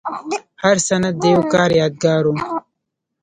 [0.63, 2.35] هر سند د یو کار یادګار و.